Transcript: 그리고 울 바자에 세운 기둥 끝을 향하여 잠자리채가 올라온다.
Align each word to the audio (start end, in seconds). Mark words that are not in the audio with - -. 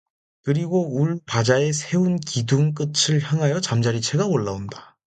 그리고 0.41 0.97
울 0.99 1.19
바자에 1.27 1.71
세운 1.73 2.15
기둥 2.17 2.73
끝을 2.73 3.21
향하여 3.21 3.61
잠자리채가 3.61 4.25
올라온다. 4.25 4.97